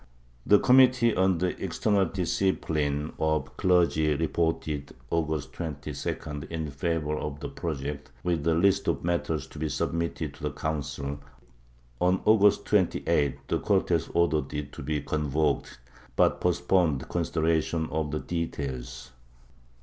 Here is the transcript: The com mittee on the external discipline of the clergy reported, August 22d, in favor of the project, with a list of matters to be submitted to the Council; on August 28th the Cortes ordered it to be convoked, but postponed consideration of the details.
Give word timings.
The 0.47 0.57
com 0.57 0.79
mittee 0.79 1.15
on 1.15 1.37
the 1.37 1.63
external 1.63 2.05
discipline 2.05 3.13
of 3.19 3.45
the 3.45 3.51
clergy 3.51 4.15
reported, 4.15 4.95
August 5.11 5.53
22d, 5.53 6.49
in 6.49 6.71
favor 6.71 7.15
of 7.17 7.39
the 7.39 7.49
project, 7.49 8.09
with 8.23 8.47
a 8.47 8.55
list 8.55 8.87
of 8.87 9.03
matters 9.03 9.45
to 9.45 9.59
be 9.59 9.69
submitted 9.69 10.33
to 10.33 10.41
the 10.41 10.49
Council; 10.51 11.19
on 11.99 12.19
August 12.25 12.65
28th 12.65 13.37
the 13.47 13.59
Cortes 13.59 14.09
ordered 14.15 14.51
it 14.55 14.71
to 14.73 14.81
be 14.81 15.01
convoked, 15.01 15.77
but 16.15 16.41
postponed 16.41 17.07
consideration 17.07 17.87
of 17.91 18.09
the 18.09 18.21
details. 18.21 19.11